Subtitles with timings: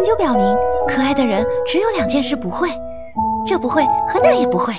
[0.00, 0.56] 研究表明
[0.88, 2.70] 可爱的人只有两件事不会
[3.44, 4.72] 这不会和那也不会。